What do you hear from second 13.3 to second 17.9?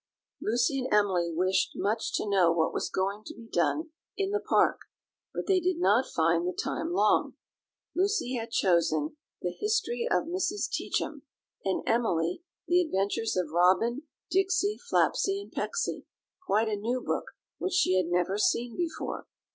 of Robin, Dicksy, Flapsy, and Pecksy, quite a new book, which